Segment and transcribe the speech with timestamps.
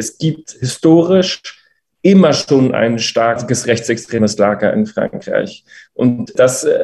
[0.00, 1.42] es gibt historisch
[2.02, 5.64] immer schon ein starkes rechtsextremes Lager in Frankreich.
[5.92, 6.78] Und das äh,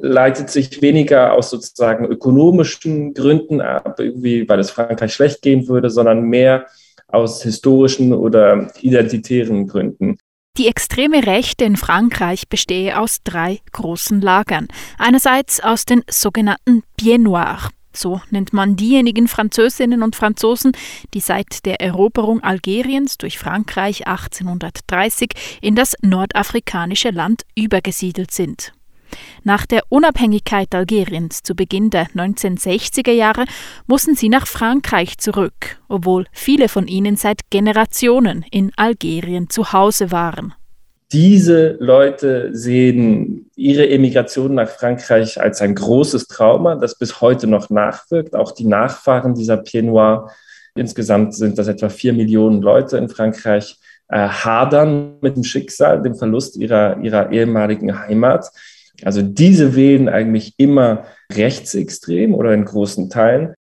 [0.00, 5.90] leitet sich weniger aus sozusagen ökonomischen Gründen ab, irgendwie, weil es Frankreich schlecht gehen würde,
[5.90, 6.66] sondern mehr
[7.08, 10.16] aus historischen oder identitären Gründen.
[10.58, 14.68] Die extreme Rechte in Frankreich bestehe aus drei großen Lagern.
[14.98, 20.72] Einerseits aus den sogenannten Pieds Noirs, so nennt man diejenigen Französinnen und Franzosen,
[21.14, 25.30] die seit der Eroberung Algeriens durch Frankreich 1830
[25.60, 28.72] in das nordafrikanische Land übergesiedelt sind.
[29.44, 33.44] Nach der Unabhängigkeit Algeriens zu Beginn der 1960er Jahre
[33.86, 40.10] mussten sie nach Frankreich zurück, obwohl viele von ihnen seit Generationen in Algerien zu Hause
[40.10, 40.54] waren.
[41.12, 47.68] Diese Leute sehen ihre Emigration nach Frankreich als ein großes Trauma, das bis heute noch
[47.68, 48.34] nachwirkt.
[48.34, 50.32] Auch die Nachfahren dieser Noirs,
[50.74, 56.14] insgesamt sind das etwa vier Millionen Leute in Frankreich, äh, hadern mit dem Schicksal, dem
[56.14, 58.50] Verlust ihrer, ihrer ehemaligen Heimat.
[59.04, 63.54] Also diese wählen eigentlich immer rechtsextrem oder in großen Teilen.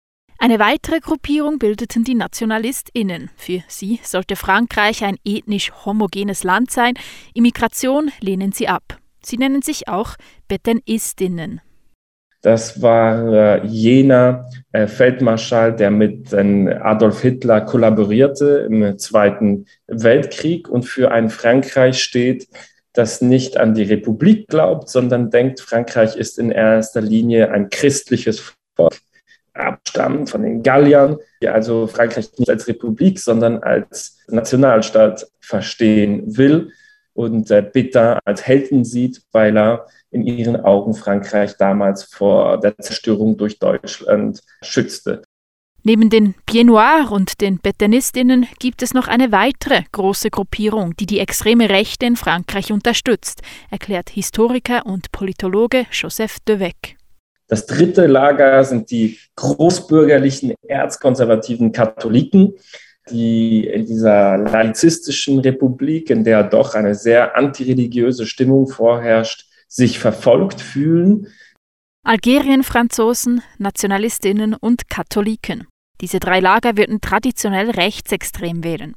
[0.41, 3.28] Eine weitere Gruppierung bildeten die NationalistInnen.
[3.36, 6.94] Für sie sollte Frankreich ein ethnisch homogenes Land sein.
[7.34, 8.98] Immigration lehnen sie ab.
[9.20, 10.14] Sie nennen sich auch
[10.47, 11.61] Betenistinnen.
[12.41, 20.69] Das war äh, jener äh, Feldmarschall, der mit äh, Adolf Hitler kollaborierte im Zweiten Weltkrieg
[20.69, 22.47] und für ein Frankreich steht,
[22.92, 28.55] das nicht an die Republik glaubt, sondern denkt, Frankreich ist in erster Linie ein christliches
[28.77, 28.94] Volk
[29.58, 36.72] abstammen von den Galliern, die also Frankreich nicht als Republik, sondern als Nationalstaat verstehen will
[37.14, 42.76] und äh, Pétain als Helden sieht, weil er in ihren Augen Frankreich damals vor der
[42.78, 45.22] Zerstörung durch Deutschland schützte.
[45.82, 51.06] Neben den Pieds Noirs und den Betanistinnen gibt es noch eine weitere große Gruppierung, die
[51.06, 56.97] die extreme Rechte in Frankreich unterstützt, erklärt Historiker und Politologe Joseph Devec.
[57.48, 62.54] Das dritte Lager sind die großbürgerlichen, erzkonservativen Katholiken,
[63.10, 70.60] die in dieser laizistischen Republik, in der doch eine sehr antireligiöse Stimmung vorherrscht, sich verfolgt
[70.60, 71.28] fühlen.
[72.04, 75.66] Algerien-Franzosen, Nationalistinnen und Katholiken.
[76.00, 78.94] Diese drei Lager würden traditionell rechtsextrem wählen.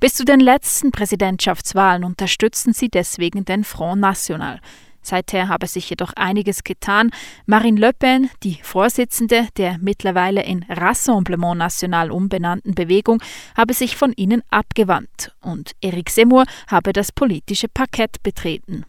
[0.00, 4.60] Bis zu den letzten Präsidentschaftswahlen unterstützten sie deswegen den Front National.
[5.08, 7.10] Seither habe sich jedoch einiges getan.
[7.46, 13.22] Marine Le Pen, die Vorsitzende der mittlerweile in Rassemblement National umbenannten Bewegung,
[13.56, 18.84] habe sich von ihnen abgewandt und Eric Zemmour habe das politische Parkett betreten.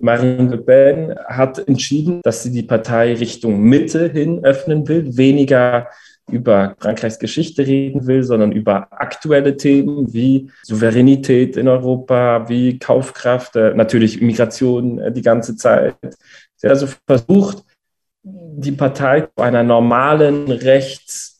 [0.00, 5.88] Marine Le Pen hat entschieden, dass sie die Partei Richtung Mitte hin öffnen will, weniger
[6.28, 13.56] über Frankreichs Geschichte reden will, sondern über aktuelle Themen wie Souveränität in Europa, wie Kaufkraft,
[13.56, 15.96] äh, natürlich Migration äh, die ganze Zeit.
[16.56, 17.64] Sie hat also versucht,
[18.22, 21.38] die Partei zu einer normalen Rechts-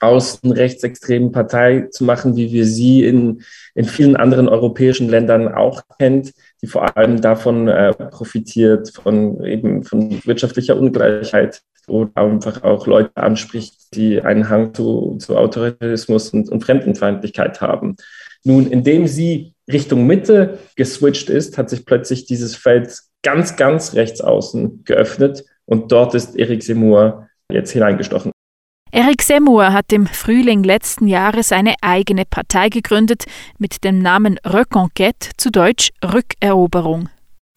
[0.00, 3.42] außen rechtsextremen Partei zu machen, wie wir sie in,
[3.74, 9.84] in vielen anderen europäischen Ländern auch kennt, die vor allem davon äh, profitiert, von eben
[9.84, 16.48] von wirtschaftlicher Ungleichheit, oder einfach auch Leute anspricht, die einen Hang zu, zu Autoritarismus und,
[16.48, 17.96] und Fremdenfeindlichkeit haben.
[18.44, 24.20] Nun, indem sie Richtung Mitte geswitcht ist, hat sich plötzlich dieses Feld ganz, ganz rechts
[24.20, 28.32] außen geöffnet und dort ist Eric Zemmour jetzt hineingestochen.
[28.92, 33.24] Eric Zemmour hat im Frühling letzten Jahres eine eigene Partei gegründet
[33.58, 37.08] mit dem Namen Reconquête, zu Deutsch Rückeroberung.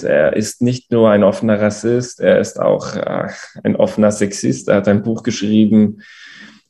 [0.04, 3.30] Er ist nicht nur ein offener Rassist, er ist auch äh,
[3.64, 4.68] ein offener Sexist.
[4.68, 6.02] Er hat ein Buch geschrieben,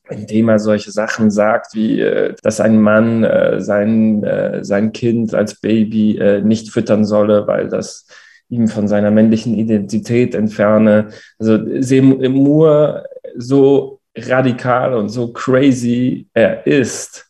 [0.10, 4.92] in dem er solche Sachen sagt, wie äh, dass ein Mann äh, sein, äh, sein
[4.92, 8.08] Kind als Baby äh, nicht füttern solle, weil das
[8.50, 11.10] ihm von seiner männlichen Identität entferne.
[11.38, 13.04] Also Seymour,
[13.38, 17.29] so radikal und so crazy er ist,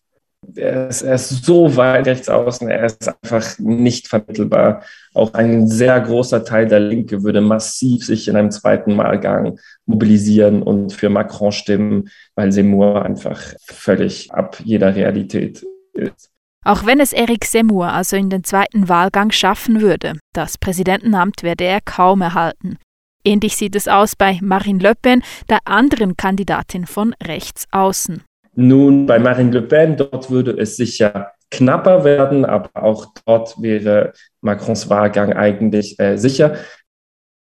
[0.55, 4.83] er ist, er ist so weit rechts außen, er ist einfach nicht vermittelbar.
[5.13, 10.61] Auch ein sehr großer Teil der Linke würde massiv sich in einem zweiten Wahlgang mobilisieren
[10.61, 16.29] und für Macron stimmen, weil Seymour einfach völlig ab jeder Realität ist.
[16.65, 21.63] Auch wenn es Eric Seymour also in den zweiten Wahlgang schaffen würde, das Präsidentenamt werde
[21.63, 22.77] er kaum erhalten.
[23.23, 28.23] Ähnlich sieht es aus bei Marine Le Pen, der anderen Kandidatin von rechts außen.
[28.55, 34.13] Nun, bei Marine Le Pen, dort würde es sicher knapper werden, aber auch dort wäre
[34.41, 36.57] Macrons Wahlgang eigentlich äh, sicher.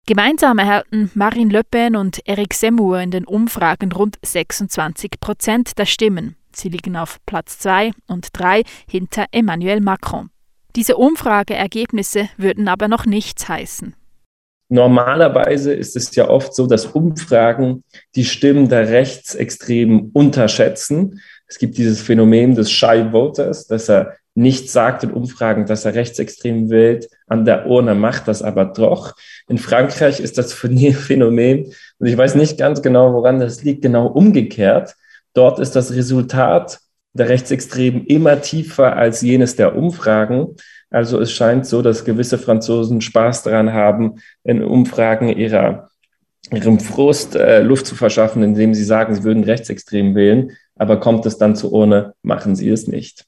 [0.06, 5.86] Gemeinsam erhalten Marine Le Pen und Eric Zemmour in den Umfragen rund 26 Prozent der
[5.86, 6.38] Stimmen.
[6.54, 10.30] Sie liegen auf Platz 2 und 3 hinter Emmanuel Macron.
[10.78, 13.96] Diese Umfrageergebnisse würden aber noch nichts heißen.
[14.70, 17.84] Normalerweise ist es ja oft so, dass Umfragen
[18.16, 21.22] die Stimmen der Rechtsextremen unterschätzen.
[21.48, 25.96] Es gibt dieses Phänomen des Shy Voters, dass er nicht sagt in Umfragen, dass er
[25.96, 29.16] rechtsextrem wählt, an der Urne macht das aber doch.
[29.48, 34.06] In Frankreich ist das Phänomen, und ich weiß nicht ganz genau, woran das liegt, genau
[34.08, 34.96] umgekehrt.
[35.34, 36.80] Dort ist das Resultat
[37.14, 40.56] der Rechtsextremen immer tiefer als jenes der Umfragen.
[40.90, 45.90] Also es scheint so, dass gewisse Franzosen Spaß daran haben, in Umfragen ihrer,
[46.52, 50.52] ihrem Frust äh, Luft zu verschaffen, indem sie sagen, sie würden rechtsextrem wählen.
[50.76, 53.26] Aber kommt es dann zur Urne, machen sie es nicht.